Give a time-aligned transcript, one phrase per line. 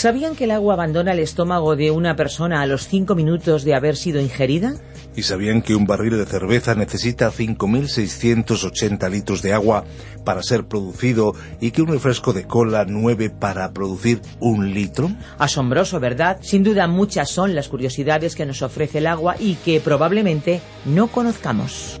[0.00, 3.74] ¿Sabían que el agua abandona el estómago de una persona a los cinco minutos de
[3.74, 4.76] haber sido ingerida?
[5.14, 9.84] ¿Y sabían que un barril de cerveza necesita 5.680 litros de agua
[10.24, 15.10] para ser producido y que un refresco de cola 9 para producir un litro?
[15.36, 16.38] Asombroso, ¿verdad?
[16.40, 21.08] Sin duda muchas son las curiosidades que nos ofrece el agua y que probablemente no
[21.08, 22.00] conozcamos.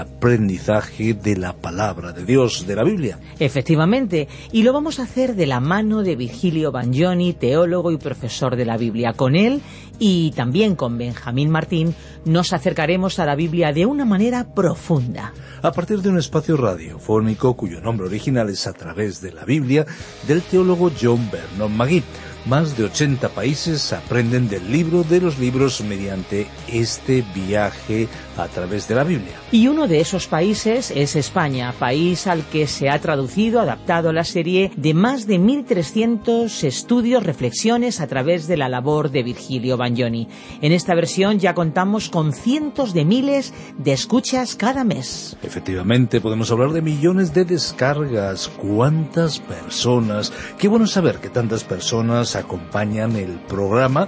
[0.01, 3.19] aprendizaje de la palabra de Dios, de la Biblia.
[3.39, 8.55] Efectivamente, y lo vamos a hacer de la mano de Virgilio Bagnoni, teólogo y profesor
[8.55, 9.13] de la Biblia.
[9.13, 9.61] Con él
[9.99, 15.33] y también con Benjamín Martín nos acercaremos a la Biblia de una manera profunda.
[15.61, 19.85] A partir de un espacio radiofónico cuyo nombre original es A través de la Biblia
[20.27, 22.03] del teólogo John Vernon Magui
[22.45, 28.87] más de 80 países aprenden del libro de los libros mediante este viaje a través
[28.87, 29.33] de la Biblia.
[29.51, 34.23] Y uno de esos países es España, país al que se ha traducido, adaptado la
[34.23, 40.27] serie de más de 1.300 estudios, reflexiones a través de la labor de Virgilio Bagnoni.
[40.61, 45.35] En esta versión ya contamos con cientos de miles de escuchas cada mes.
[45.41, 48.49] Efectivamente, podemos hablar de millones de descargas.
[48.49, 50.31] ¿Cuántas personas?
[50.59, 54.07] Qué bueno saber que tantas personas acompañan el programa.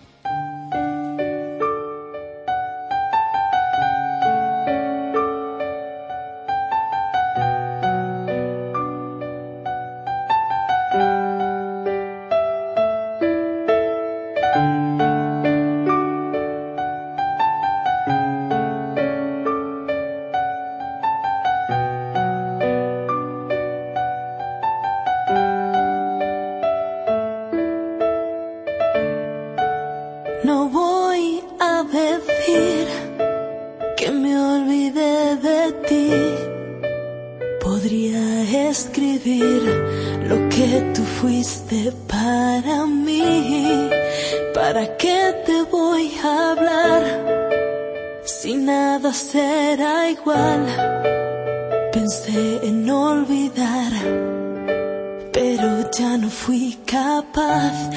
[39.39, 43.89] Lo que tú fuiste para mí.
[44.53, 47.03] ¿Para qué te voy a hablar
[48.23, 50.65] si nada será igual?
[51.91, 53.91] Pensé en olvidar
[55.31, 57.89] pero ya no fui capaz.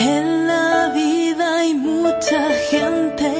[0.00, 3.30] En la vida hay mucha gente,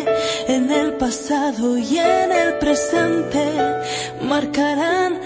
[0.49, 3.45] en el pasado y en el presente,
[4.23, 5.21] marcarán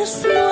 [0.00, 0.49] 你说。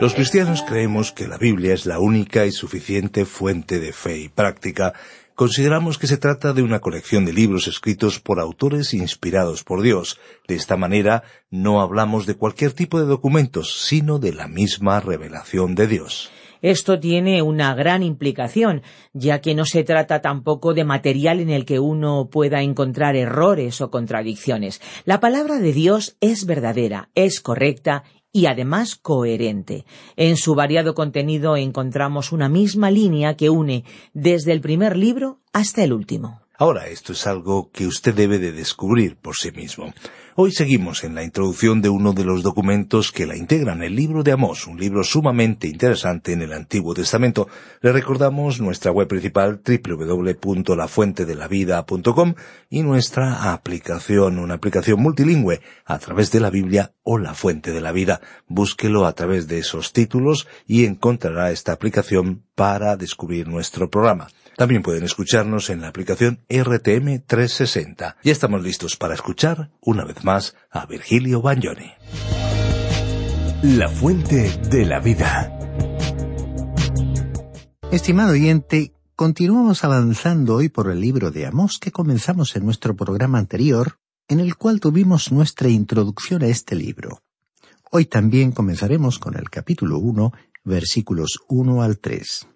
[0.00, 4.28] Los cristianos creemos que la Biblia es la única y suficiente fuente de fe y
[4.30, 4.94] práctica.
[5.34, 10.18] Consideramos que se trata de una colección de libros escritos por autores inspirados por Dios.
[10.48, 15.74] De esta manera, no hablamos de cualquier tipo de documentos, sino de la misma revelación
[15.74, 16.30] de Dios.
[16.62, 21.64] Esto tiene una gran implicación, ya que no se trata tampoco de material en el
[21.64, 24.80] que uno pueda encontrar errores o contradicciones.
[25.04, 29.84] La palabra de Dios es verdadera, es correcta y además coherente.
[30.16, 35.82] En su variado contenido encontramos una misma línea que une desde el primer libro hasta
[35.82, 36.40] el último.
[36.60, 39.94] Ahora, esto es algo que usted debe de descubrir por sí mismo.
[40.36, 44.22] Hoy seguimos en la introducción de uno de los documentos que la integran, el libro
[44.22, 47.48] de Amós, un libro sumamente interesante en el Antiguo Testamento.
[47.80, 52.34] Le recordamos nuestra web principal www.lafuentedelavida.com
[52.68, 57.80] y nuestra aplicación, una aplicación multilingüe a través de la Biblia o la Fuente de
[57.80, 58.20] la Vida.
[58.48, 64.28] Búsquelo a través de esos títulos y encontrará esta aplicación para descubrir nuestro programa.
[64.60, 68.18] También pueden escucharnos en la aplicación RTM 360.
[68.22, 71.92] Ya estamos listos para escuchar, una vez más, a Virgilio Bagnoni.
[73.62, 75.58] La fuente de la vida.
[77.90, 83.38] Estimado oyente, continuamos avanzando hoy por el libro de Amós que comenzamos en nuestro programa
[83.38, 83.96] anterior,
[84.28, 87.22] en el cual tuvimos nuestra introducción a este libro.
[87.90, 90.34] Hoy también comenzaremos con el capítulo 1,
[90.64, 92.46] versículos 1 al 3.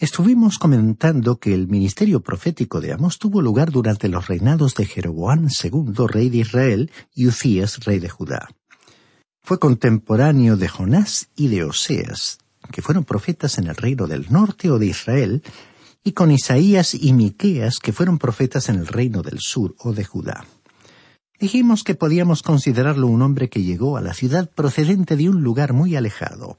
[0.00, 5.48] Estuvimos comentando que el ministerio profético de Amós tuvo lugar durante los reinados de Jeroboam
[5.48, 8.48] II, rey de Israel, y Ucías, rey de Judá.
[9.42, 12.38] Fue contemporáneo de Jonás y de Oseas,
[12.72, 15.42] que fueron profetas en el reino del norte o de Israel,
[16.02, 20.06] y con Isaías y Miqueas, que fueron profetas en el reino del sur o de
[20.06, 20.46] Judá.
[21.38, 25.74] Dijimos que podíamos considerarlo un hombre que llegó a la ciudad procedente de un lugar
[25.74, 26.58] muy alejado.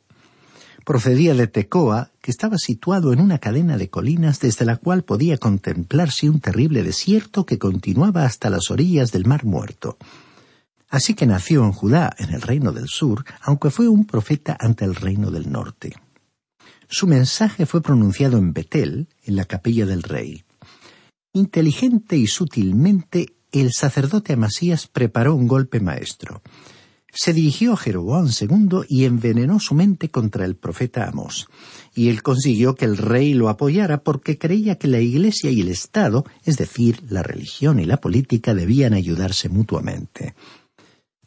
[0.86, 5.38] Procedía de Tecoa, que estaba situado en una cadena de colinas desde la cual podía
[5.38, 9.98] contemplarse un terrible desierto que continuaba hasta las orillas del Mar Muerto.
[10.90, 14.84] Así que nació en Judá, en el reino del sur, aunque fue un profeta ante
[14.84, 15.94] el reino del norte.
[16.90, 20.44] Su mensaje fue pronunciado en Betel, en la capilla del rey.
[21.32, 26.42] Inteligente y sutilmente, el sacerdote Amasías preparó un golpe maestro.
[27.14, 31.50] Se dirigió a Jeroboam II y envenenó su mente contra el profeta Amos.
[31.94, 35.68] Y él consiguió que el rey lo apoyara porque creía que la Iglesia y el
[35.68, 40.36] Estado, es decir, la religión y la política, debían ayudarse mutuamente.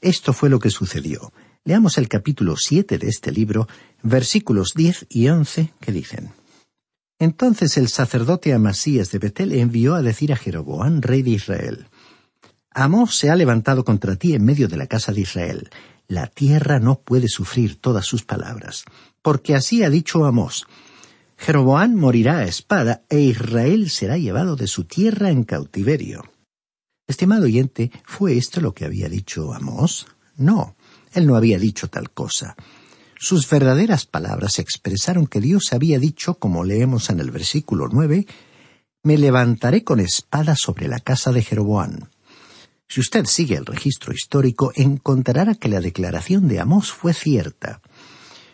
[0.01, 1.33] Esto fue lo que sucedió.
[1.65, 3.69] Leamos el capítulo siete de este libro,
[4.03, 6.31] versículos diez y once, que dicen
[7.19, 11.87] Entonces el sacerdote Amasías de Betel envió a decir a Jeroboam, rey de Israel,
[12.75, 15.71] Amós se ha levantado contra ti en medio de la casa de Israel.
[16.09, 18.85] La tierra no puede sufrir todas sus palabras,
[19.23, 20.67] porque así ha dicho Amós,
[21.39, 26.25] Jeroboam morirá a espada e Israel será llevado de su tierra en cautiverio.
[27.07, 30.07] Estimado oyente, ¿fue esto lo que había dicho Amós?
[30.37, 30.77] No,
[31.13, 32.57] él no había dicho tal cosa.
[33.19, 38.27] Sus verdaderas palabras expresaron que Dios había dicho, como leemos en el versículo nueve,
[39.03, 42.09] Me levantaré con espada sobre la casa de Jeroboam.
[42.89, 47.81] Si usted sigue el registro histórico, encontrará que la declaración de Amós fue cierta.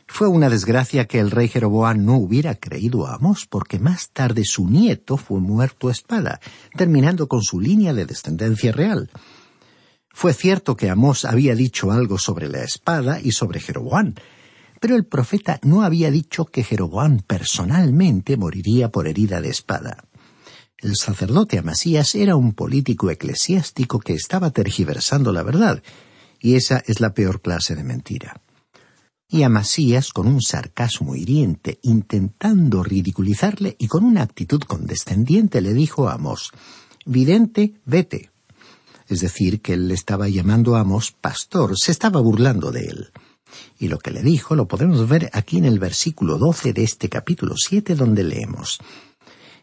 [0.06, 4.44] Fue una desgracia que el rey Jeroboam no hubiera creído a Amós, porque más tarde
[4.44, 6.40] su nieto fue muerto a espada,
[6.76, 9.10] terminando con su línea de descendencia real.
[10.12, 14.14] Fue cierto que Amós había dicho algo sobre la espada y sobre Jeroboam,
[14.80, 20.04] pero el profeta no había dicho que Jeroboam personalmente moriría por herida de espada.
[20.80, 25.82] El sacerdote Amasías era un político eclesiástico que estaba tergiversando la verdad,
[26.40, 28.40] y esa es la peor clase de mentira
[29.30, 36.08] y Amasías, con un sarcasmo hiriente, intentando ridiculizarle y con una actitud condescendiente, le dijo
[36.08, 36.50] a Amos,
[37.06, 38.30] Vidente, vete.
[39.08, 43.12] Es decir, que él le estaba llamando a Amos pastor, se estaba burlando de él.
[43.78, 47.08] Y lo que le dijo lo podemos ver aquí en el versículo doce de este
[47.08, 48.78] capítulo siete donde leemos.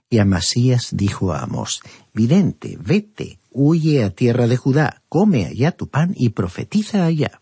[0.09, 1.81] Y Amasías dijo a Amos,
[2.13, 7.41] Vidente, vete, huye a tierra de Judá, come allá tu pan y profetiza allá.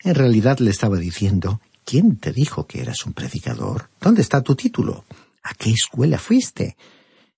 [0.00, 3.90] En realidad le estaba diciendo, ¿quién te dijo que eras un predicador?
[4.00, 5.04] ¿Dónde está tu título?
[5.42, 6.76] ¿A qué escuela fuiste?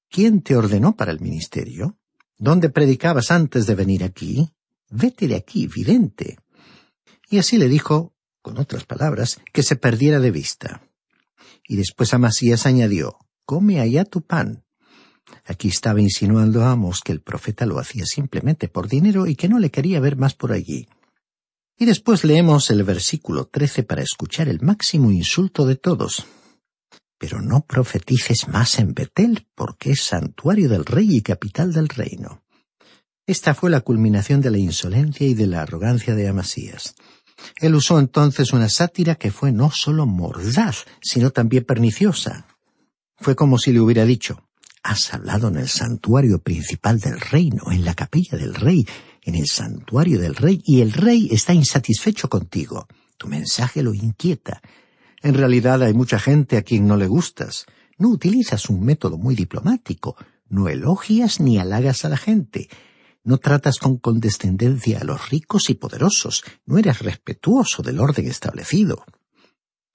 [0.08, 1.98] ¿Quién te ordenó para el ministerio?
[2.38, 4.50] ¿Dónde predicabas antes de venir aquí?
[4.88, 6.38] Vete de aquí, vidente.
[7.28, 10.82] Y así le dijo, con otras palabras, que se perdiera de vista.
[11.68, 13.18] Y después Amasías añadió,
[13.50, 14.62] come allá tu pan.
[15.44, 19.58] Aquí estaba insinuando Amos que el profeta lo hacía simplemente por dinero y que no
[19.58, 20.86] le quería ver más por allí.
[21.76, 26.26] Y después leemos el versículo trece para escuchar el máximo insulto de todos.
[27.18, 32.44] Pero no profetices más en Betel, porque es santuario del rey y capital del reino.
[33.26, 36.94] Esta fue la culminación de la insolencia y de la arrogancia de Amasías.
[37.60, 42.46] Él usó entonces una sátira que fue no solo mordaz, sino también perniciosa.
[43.20, 44.42] Fue como si le hubiera dicho,
[44.82, 48.86] Has hablado en el santuario principal del reino, en la capilla del rey,
[49.22, 52.88] en el santuario del rey y el rey está insatisfecho contigo.
[53.18, 54.62] Tu mensaje lo inquieta.
[55.22, 57.66] En realidad hay mucha gente a quien no le gustas.
[57.98, 60.16] No utilizas un método muy diplomático.
[60.48, 62.70] No elogias ni halagas a la gente.
[63.22, 66.42] No tratas con condescendencia a los ricos y poderosos.
[66.64, 69.04] No eres respetuoso del orden establecido.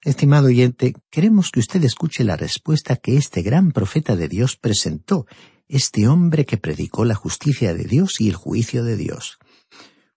[0.02, 5.26] Estimado oyente, queremos que usted escuche la respuesta que este gran profeta de Dios presentó
[5.68, 9.38] este hombre que predicó la justicia de Dios y el juicio de Dios.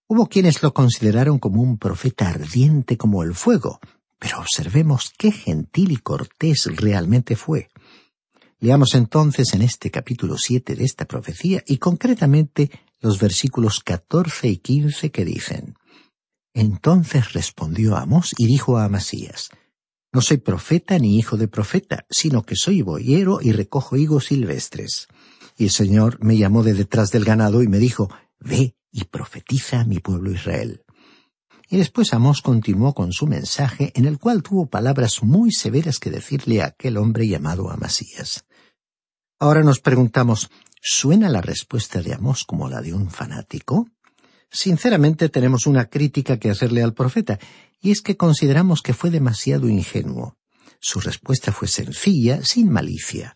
[0.08, 3.80] Hubo quienes lo consideraron como un profeta ardiente como el fuego,
[4.20, 7.70] pero observemos qué gentil y cortés realmente fue.
[8.60, 12.70] Leamos entonces en este capítulo siete de esta profecía y concretamente
[13.00, 15.76] los versículos catorce y quince que dicen
[16.54, 19.50] Entonces respondió Amos y dijo a Amasías
[20.12, 25.08] No soy profeta ni hijo de profeta, sino que soy boyero y recojo higos silvestres.
[25.56, 29.82] Y el Señor me llamó de detrás del ganado y me dijo, Ve y profetiza
[29.82, 30.84] a mi pueblo Israel.
[31.70, 36.10] Y después Amós continuó con su mensaje, en el cual tuvo palabras muy severas que
[36.10, 38.46] decirle a aquel hombre llamado Amasías.
[39.38, 40.50] Ahora nos preguntamos,
[40.82, 43.88] ¿suena la respuesta de Amós como la de un fanático?
[44.52, 47.40] Sinceramente tenemos una crítica que hacerle al profeta,
[47.82, 50.38] y es que consideramos que fue demasiado ingenuo.
[50.80, 53.36] Su respuesta fue sencilla, sin malicia.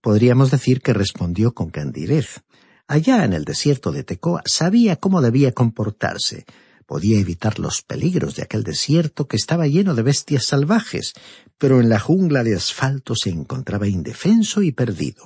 [0.00, 2.42] Podríamos decir que respondió con candidez.
[2.86, 6.44] Allá en el desierto de Tecoa sabía cómo debía comportarse.
[6.86, 11.14] Podía evitar los peligros de aquel desierto que estaba lleno de bestias salvajes,
[11.58, 15.24] pero en la jungla de asfalto se encontraba indefenso y perdido.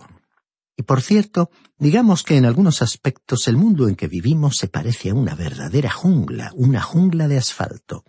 [0.80, 5.10] Y por cierto, digamos que en algunos aspectos el mundo en que vivimos se parece
[5.10, 8.06] a una verdadera jungla, una jungla de asfalto.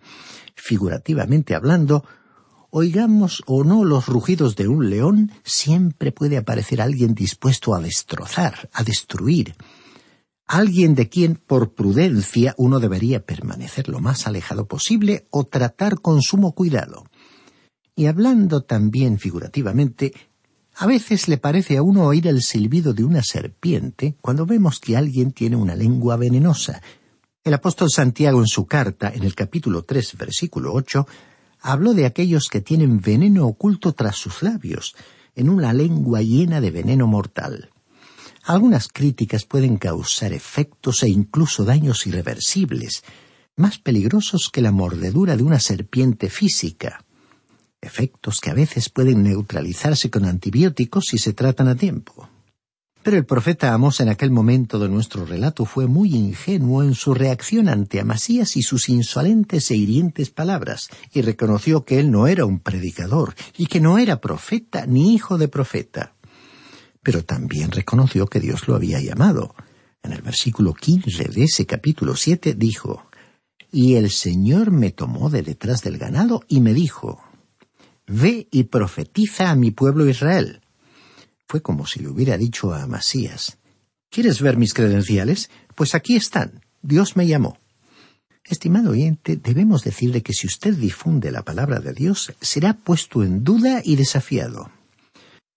[0.56, 2.02] Figurativamente hablando,
[2.70, 8.70] Oigamos o no los rugidos de un león, siempre puede aparecer alguien dispuesto a destrozar,
[8.72, 9.54] a destruir.
[10.46, 16.22] Alguien de quien, por prudencia, uno debería permanecer lo más alejado posible o tratar con
[16.22, 17.04] sumo cuidado.
[17.94, 20.14] Y hablando también figurativamente,
[20.74, 24.96] a veces le parece a uno oír el silbido de una serpiente cuando vemos que
[24.96, 26.80] alguien tiene una lengua venenosa,
[27.44, 31.06] El apóstol Santiago en su carta, en el capítulo 3, versículo 8,
[31.60, 34.94] habló de aquellos que tienen veneno oculto tras sus labios,
[35.34, 37.70] en una lengua llena de veneno mortal.
[38.44, 43.02] Algunas críticas pueden causar efectos e incluso daños irreversibles,
[43.56, 47.04] más peligrosos que la mordedura de una serpiente física.
[47.82, 52.30] Efectos que a veces pueden neutralizarse con antibióticos si se tratan a tiempo.
[53.02, 57.12] Pero el profeta Amós en aquel momento de nuestro relato fue muy ingenuo en su
[57.12, 62.46] reacción ante Amasías y sus insolentes e hirientes palabras, y reconoció que él no era
[62.46, 66.14] un predicador, y que no era profeta ni hijo de profeta
[67.02, 69.54] pero también reconoció que Dios lo había llamado.
[70.02, 73.06] En el versículo quince de ese capítulo siete dijo,
[73.70, 77.20] Y el Señor me tomó de detrás del ganado y me dijo,
[78.06, 80.60] Ve y profetiza a mi pueblo Israel.
[81.46, 83.58] Fue como si le hubiera dicho a Amasías,
[84.12, 85.48] ¿Quieres ver mis credenciales?
[85.74, 86.60] Pues aquí están.
[86.82, 87.56] Dios me llamó.
[88.44, 93.42] Estimado oyente, debemos decirle que si usted difunde la palabra de Dios, será puesto en
[93.42, 94.70] duda y desafiado.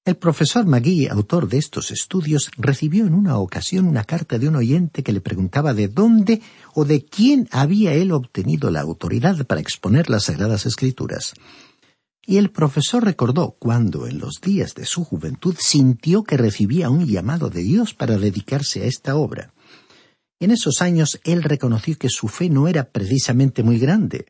[0.05, 4.55] El profesor Magui, autor de estos estudios, recibió en una ocasión una carta de un
[4.55, 6.41] oyente que le preguntaba de dónde
[6.75, 11.33] o de quién había él obtenido la autoridad para exponer las Sagradas Escrituras.
[12.25, 17.05] Y el profesor recordó cuando, en los días de su juventud, sintió que recibía un
[17.05, 19.53] llamado de Dios para dedicarse a esta obra.
[20.39, 24.25] En esos años él reconoció que su fe no era precisamente muy grande.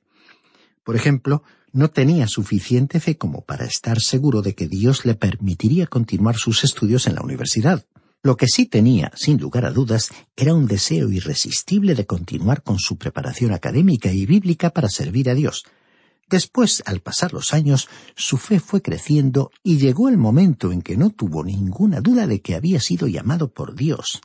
[0.83, 5.87] Por ejemplo, no tenía suficiente fe como para estar seguro de que Dios le permitiría
[5.87, 7.85] continuar sus estudios en la universidad.
[8.23, 12.79] Lo que sí tenía, sin lugar a dudas, era un deseo irresistible de continuar con
[12.79, 15.63] su preparación académica y bíblica para servir a Dios.
[16.27, 20.97] Después, al pasar los años, su fe fue creciendo y llegó el momento en que
[20.97, 24.21] no tuvo ninguna duda de que había sido llamado por Dios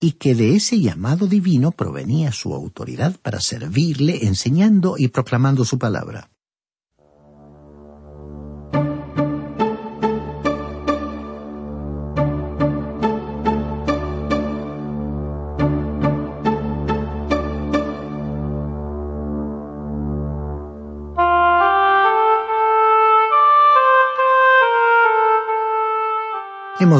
[0.00, 5.78] y que de ese llamado divino provenía su autoridad para servirle enseñando y proclamando su
[5.78, 6.30] palabra.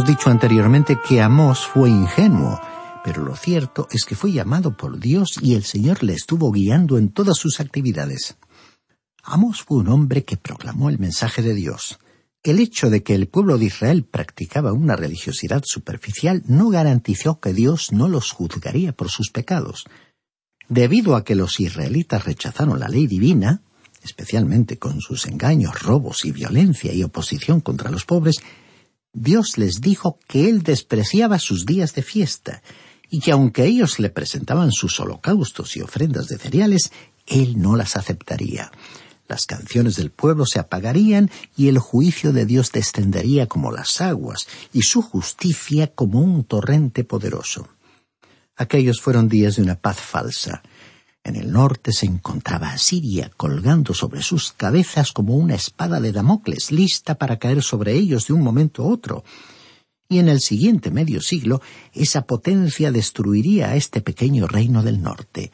[0.06, 2.60] Dicho anteriormente que Amós fue ingenuo,
[3.02, 6.98] pero lo cierto es que fue llamado por Dios y el Señor le estuvo guiando
[6.98, 8.36] en todas sus actividades.
[9.22, 11.98] Amós fue un hombre que proclamó el mensaje de Dios.
[12.42, 17.54] El hecho de que el pueblo de Israel practicaba una religiosidad superficial no garantizó que
[17.54, 19.86] Dios no los juzgaría por sus pecados.
[20.68, 23.62] Debido a que los israelitas rechazaron la ley divina,
[24.02, 28.36] especialmente con sus engaños, robos y violencia y oposición contra los pobres,
[29.14, 32.62] Dios les dijo que Él despreciaba sus días de fiesta
[33.08, 36.90] y que aunque ellos le presentaban sus holocaustos y ofrendas de cereales,
[37.26, 38.72] Él no las aceptaría.
[39.28, 44.46] Las canciones del pueblo se apagarían y el juicio de Dios descendería como las aguas
[44.72, 47.68] y su justicia como un torrente poderoso.
[48.56, 50.62] Aquellos fueron días de una paz falsa,
[51.24, 56.70] en el norte se encontraba Asiria colgando sobre sus cabezas como una espada de Damocles,
[56.70, 59.24] lista para caer sobre ellos de un momento a otro.
[60.06, 61.62] Y en el siguiente medio siglo
[61.94, 65.50] esa potencia destruiría a este pequeño reino del norte.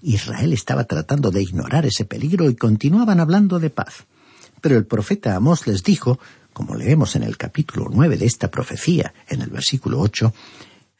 [0.00, 4.06] Israel estaba tratando de ignorar ese peligro y continuaban hablando de paz.
[4.62, 6.18] Pero el profeta Amós les dijo,
[6.54, 10.32] como leemos en el capítulo nueve de esta profecía, en el versículo ocho,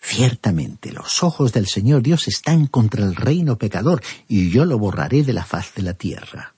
[0.04, 5.22] Ciertamente los ojos del Señor Dios están contra el reino pecador, y yo lo borraré
[5.22, 6.56] de la faz de la tierra.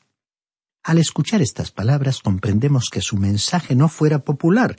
[0.83, 4.77] Al escuchar estas palabras comprendemos que su mensaje no fuera popular,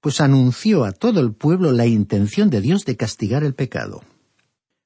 [0.00, 4.02] pues anunció a todo el pueblo la intención de Dios de castigar el pecado.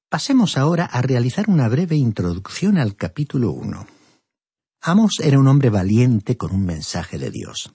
[0.08, 3.86] Pasemos ahora a realizar una breve introducción al capítulo uno.
[4.82, 7.72] Amos era un hombre valiente con un mensaje de Dios.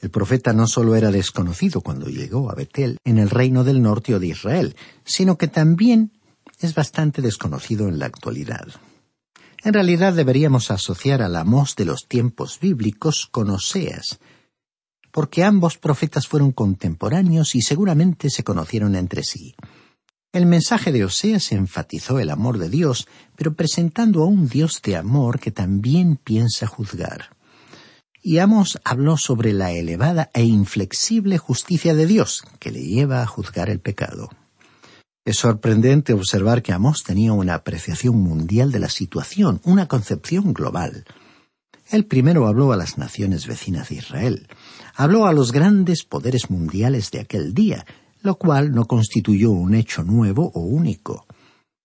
[0.00, 4.14] El profeta no solo era desconocido cuando llegó a Betel, en el reino del norte
[4.14, 6.12] o de Israel, sino que también
[6.58, 8.66] es bastante desconocido en la actualidad.
[9.62, 14.18] En realidad deberíamos asociar al Amós de los tiempos bíblicos con Oseas,
[15.12, 19.54] porque ambos profetas fueron contemporáneos y seguramente se conocieron entre sí.
[20.32, 24.96] El mensaje de Oseas enfatizó el amor de Dios, pero presentando a un Dios de
[24.96, 27.36] amor que también piensa juzgar.
[28.22, 33.26] Y Amos habló sobre la elevada e inflexible justicia de Dios que le lleva a
[33.26, 34.28] juzgar el pecado.
[35.24, 41.04] Es sorprendente observar que Amos tenía una apreciación mundial de la situación, una concepción global.
[41.90, 44.48] Él primero habló a las naciones vecinas de Israel,
[44.94, 47.86] habló a los grandes poderes mundiales de aquel día,
[48.22, 51.26] lo cual no constituyó un hecho nuevo o único.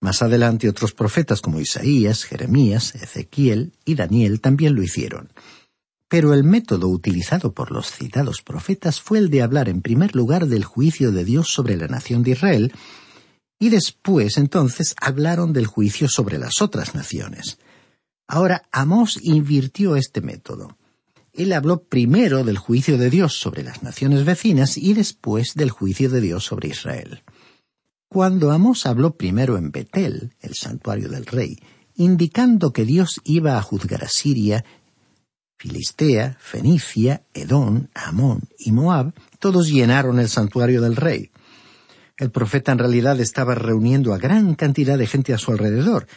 [0.02, 5.30] Más adelante otros profetas como Isaías, Jeremías, Ezequiel y Daniel también lo hicieron.
[6.16, 10.48] Pero el método utilizado por los citados profetas fue el de hablar en primer lugar
[10.48, 12.72] del juicio de Dios sobre la nación de Israel,
[13.60, 17.58] y después entonces hablaron del juicio sobre las otras naciones.
[18.30, 20.78] Ahora Amós invirtió este método.
[21.34, 26.10] Él habló primero del juicio de Dios sobre las naciones vecinas y después del juicio
[26.10, 27.24] de Dios sobre Israel.
[28.08, 31.60] Cuando Amós habló primero en Betel, el santuario del rey,
[31.94, 34.64] indicando que Dios iba a juzgar a Siria
[35.58, 41.32] Filistea, Fenicia, Edón, Amón y Moab, todos llenaron el santuario del rey.
[42.18, 46.08] El profeta en realidad estaba reuniendo a gran cantidad de gente a su alrededor,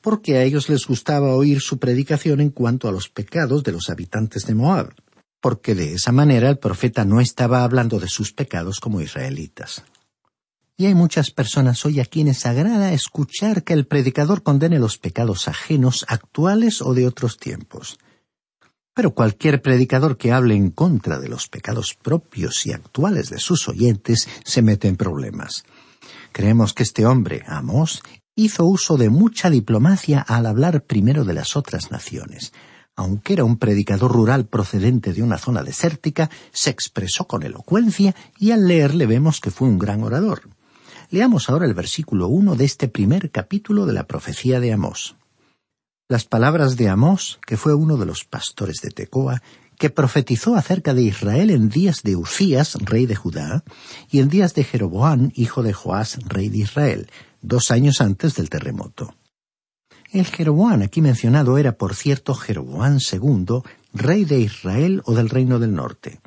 [0.00, 3.88] porque a ellos les gustaba oír su predicación en cuanto a los pecados de los
[3.88, 4.94] habitantes de Moab,
[5.40, 9.84] porque de esa manera el profeta no estaba hablando de sus pecados como israelitas.
[10.76, 15.46] Y hay muchas personas hoy a quienes agrada escuchar que el predicador condene los pecados
[15.46, 17.96] ajenos, actuales o de otros tiempos.
[18.94, 23.68] Pero cualquier predicador que hable en contra de los pecados propios y actuales de sus
[23.68, 25.64] oyentes se mete en problemas.
[26.30, 28.02] Creemos que este hombre, Amos,
[28.36, 32.52] hizo uso de mucha diplomacia al hablar primero de las otras naciones.
[32.94, 38.52] Aunque era un predicador rural procedente de una zona desértica, se expresó con elocuencia y
[38.52, 40.42] al leerle vemos que fue un gran orador.
[41.10, 45.16] Leamos ahora el versículo uno de este primer capítulo de la profecía de Amós
[46.14, 49.42] las palabras de Amós, que fue uno de los pastores de Tecoa,
[49.76, 53.64] que profetizó acerca de Israel en días de Usías, rey de Judá,
[54.12, 57.10] y en días de Jeroboán, hijo de Joás, rey de Israel,
[57.42, 59.16] dos años antes del terremoto.
[60.12, 65.58] El Jeroboán aquí mencionado era, por cierto, Jeroboán II, rey de Israel o del reino
[65.58, 66.20] del norte.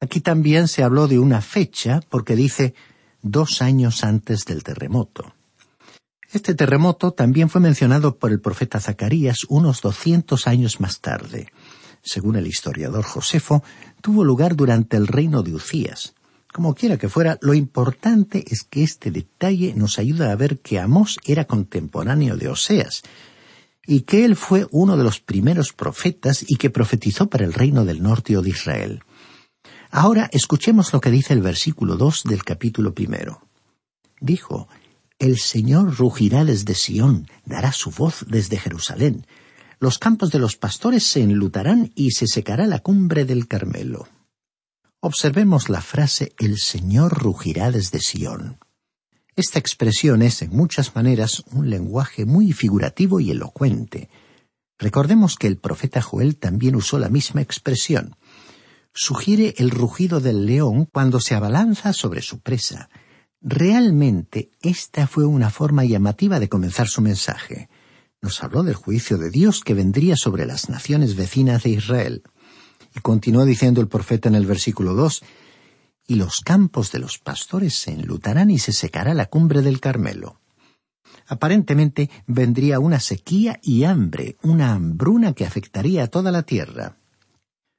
[0.00, 2.74] Aquí también se habló de una fecha porque dice
[3.22, 5.35] dos años antes del terremoto.
[6.32, 11.52] Este terremoto también fue mencionado por el profeta Zacarías unos doscientos años más tarde.
[12.02, 13.62] Según el historiador Josefo,
[14.00, 16.14] tuvo lugar durante el reino de Ucías.
[16.52, 20.78] Como quiera que fuera, lo importante es que este detalle nos ayuda a ver que
[20.80, 23.02] Amós era contemporáneo de Oseas,
[23.86, 27.84] y que él fue uno de los primeros profetas y que profetizó para el reino
[27.84, 29.02] del norte o de Israel.
[29.90, 33.42] Ahora escuchemos lo que dice el versículo dos del capítulo primero.
[34.20, 34.68] Dijo,
[35.18, 39.26] el Señor rugirá desde Sión, dará su voz desde Jerusalén.
[39.78, 44.08] Los campos de los pastores se enlutarán y se secará la cumbre del Carmelo.
[45.00, 48.58] Observemos la frase El Señor rugirá desde Sión.
[49.36, 54.08] Esta expresión es, en muchas maneras, un lenguaje muy figurativo y elocuente.
[54.78, 58.16] Recordemos que el profeta Joel también usó la misma expresión.
[58.94, 62.88] Sugiere el rugido del león cuando se abalanza sobre su presa.
[63.48, 67.68] Realmente esta fue una forma llamativa de comenzar su mensaje.
[68.20, 72.24] Nos habló del juicio de Dios que vendría sobre las naciones vecinas de Israel.
[72.96, 75.22] Y continuó diciendo el profeta en el versículo dos,
[76.08, 80.40] y los campos de los pastores se enlutarán y se secará la cumbre del Carmelo.
[81.28, 86.96] Aparentemente vendría una sequía y hambre, una hambruna que afectaría a toda la tierra.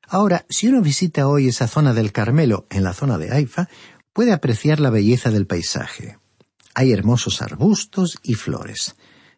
[0.09, 3.67] Ahora, si uno visita hoy esa zona del Carmelo, en la zona de Haifa,
[4.17, 6.17] puede apreciar la belleza del paisaje.
[6.73, 8.95] Hay hermosos arbustos y flores.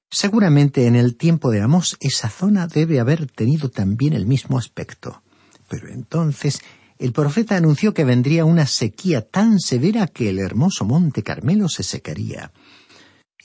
[0.09, 5.21] Seguramente en el tiempo de Amós esa zona debe haber tenido también el mismo aspecto.
[5.67, 6.61] Pero entonces
[6.97, 11.83] el profeta anunció que vendría una sequía tan severa que el hermoso monte Carmelo se
[11.83, 12.53] secaría.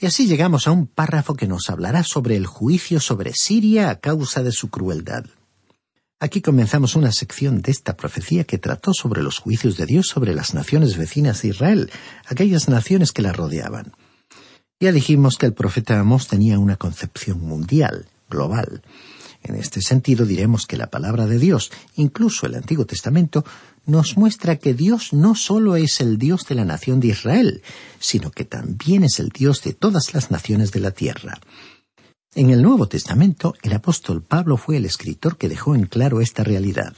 [0.00, 3.98] Y así llegamos a un párrafo que nos hablará sobre el juicio sobre Siria a
[3.98, 5.24] causa de su crueldad.
[6.20, 10.34] Aquí comenzamos una sección de esta profecía que trató sobre los juicios de Dios sobre
[10.34, 11.90] las naciones vecinas de Israel,
[12.26, 13.92] aquellas naciones que la rodeaban.
[14.80, 18.82] Ya dijimos que el profeta Amós tenía una concepción mundial, global.
[19.42, 23.44] En este sentido diremos que la palabra de Dios, incluso el Antiguo Testamento,
[23.84, 27.62] nos muestra que Dios no solo es el Dios de la nación de Israel,
[27.98, 31.38] sino que también es el Dios de todas las naciones de la tierra.
[32.36, 36.42] En el Nuevo Testamento, el apóstol Pablo fue el escritor que dejó en claro esta
[36.42, 36.92] realidad.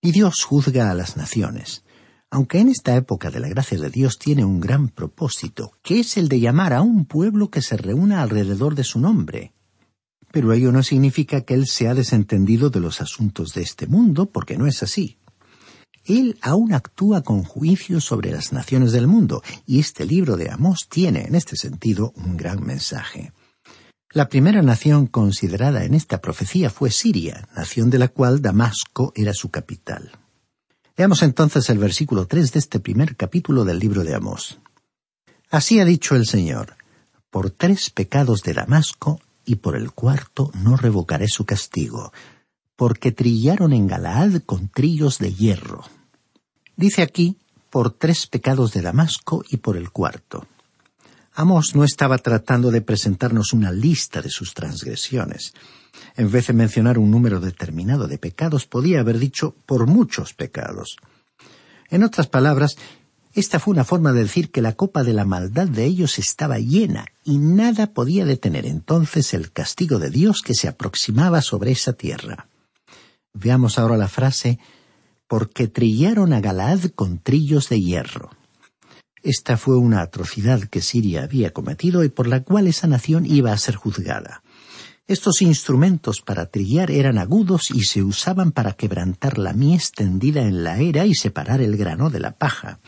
[0.00, 1.84] Y Dios juzga a las naciones,
[2.30, 6.16] aunque en esta época de la gracia de Dios tiene un gran propósito, que es
[6.16, 9.52] el de llamar a un pueblo que se reúna alrededor de su nombre.
[10.32, 14.30] Pero ello no significa que Él se ha desentendido de los asuntos de este mundo,
[14.30, 15.18] porque no es así.
[16.06, 20.86] Él aún actúa con juicio sobre las naciones del mundo, y este libro de Amós
[20.88, 23.34] tiene, en este sentido, un gran mensaje.
[24.12, 29.34] La primera nación considerada en esta profecía fue Siria, nación de la cual Damasco era
[29.34, 30.12] su capital.
[30.96, 34.60] Veamos entonces el versículo tres de este primer capítulo del libro de Amós.
[35.50, 36.76] Así ha dicho el Señor,
[37.30, 42.12] por tres pecados de Damasco, y por el cuarto no revocaré su castigo,
[42.76, 45.84] porque trillaron en Galaad con trillos de hierro.
[46.76, 47.36] Dice aquí,
[47.68, 50.46] por tres pecados de Damasco y por el cuarto.
[51.38, 55.54] Amos no estaba tratando de presentarnos una lista de sus transgresiones.
[56.16, 60.96] En vez de mencionar un número determinado de pecados, podía haber dicho por muchos pecados.
[61.90, 62.76] En otras palabras,
[63.34, 66.58] esta fue una forma de decir que la copa de la maldad de ellos estaba
[66.58, 71.92] llena y nada podía detener entonces el castigo de Dios que se aproximaba sobre esa
[71.92, 72.48] tierra.
[73.32, 74.58] Veamos ahora la frase
[75.28, 78.30] porque trillaron a Galaad con trillos de hierro.
[79.28, 83.52] Esta fue una atrocidad que Siria había cometido y por la cual esa nación iba
[83.52, 84.42] a ser juzgada.
[85.06, 90.64] Estos instrumentos para trillar eran agudos y se usaban para quebrantar la mies tendida en
[90.64, 92.80] la era y separar el grano de la paja.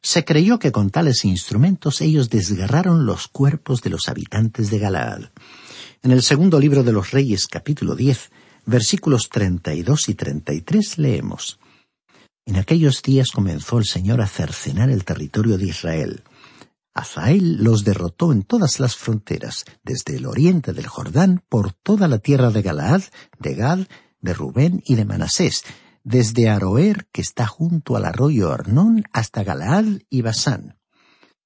[0.00, 5.24] Se creyó que con tales instrumentos ellos desgarraron los cuerpos de los habitantes de Galaad.
[6.04, 8.30] En el segundo libro de los Reyes, capítulo diez,
[8.64, 11.58] versículos treinta y dos y treinta y tres, leemos
[12.48, 16.22] En aquellos días comenzó el Señor a cercenar el territorio de Israel.
[16.94, 22.20] Azael los derrotó en todas las fronteras, desde el oriente del Jordán por toda la
[22.20, 23.02] tierra de Galaad,
[23.38, 23.80] de Gad,
[24.22, 25.62] de Rubén y de Manasés,
[26.04, 30.78] desde Aroer, que está junto al arroyo Arnón, hasta Galaad y Basán.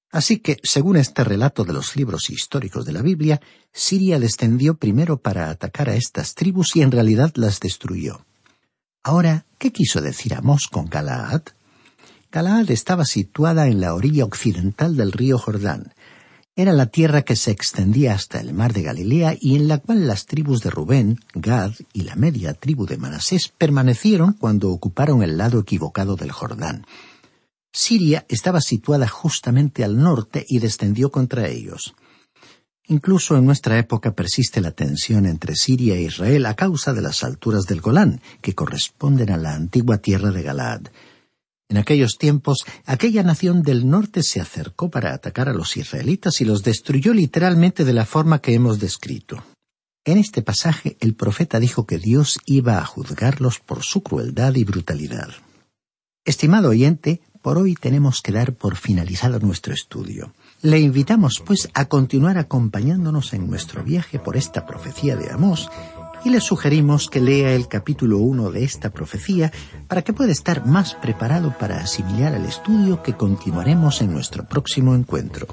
[0.09, 3.41] Así que, según este relato de los libros históricos de la Biblia,
[3.73, 8.25] Siria descendió primero para atacar a estas tribus y en realidad las destruyó.
[9.03, 11.41] Ahora, ¿qué quiso decir Amós con Galaad?
[12.31, 15.93] Galaad estaba situada en la orilla occidental del río Jordán,
[16.55, 20.05] era la tierra que se extendía hasta el mar de Galilea y en la cual
[20.05, 25.39] las tribus de Rubén, Gad y la media tribu de Manasés permanecieron cuando ocuparon el
[25.39, 26.85] lado equivocado del Jordán.
[27.71, 31.95] Siria estaba situada justamente al norte y descendió contra ellos.
[32.87, 37.23] Incluso en nuestra época persiste la tensión entre Siria e Israel a causa de las
[37.23, 40.87] alturas del Golán, que corresponden a la antigua tierra de Galaad.
[41.69, 46.45] En aquellos tiempos, aquella nación del norte se acercó para atacar a los israelitas y
[46.45, 49.43] los destruyó literalmente de la forma que hemos descrito.
[50.05, 54.65] En este pasaje el profeta dijo que Dios iba a juzgarlos por su crueldad y
[54.65, 55.29] brutalidad.
[56.25, 60.33] Estimado oyente, por hoy tenemos que dar por finalizado nuestro estudio.
[60.63, 65.69] Le invitamos, pues, a continuar acompañándonos en nuestro viaje por esta profecía de Amós
[66.23, 69.51] y le sugerimos que lea el capítulo 1 de esta profecía
[69.89, 74.95] para que pueda estar más preparado para asimilar el estudio que continuaremos en nuestro próximo
[74.95, 75.47] encuentro.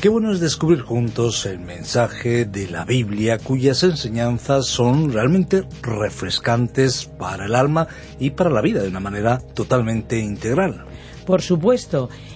[0.00, 7.04] Qué bueno es descubrir juntos el mensaje de la Biblia cuyas enseñanzas son realmente refrescantes
[7.04, 7.86] para el alma
[8.18, 10.84] y para la vida de una manera totalmente integral.
[11.24, 12.08] Por supuesto.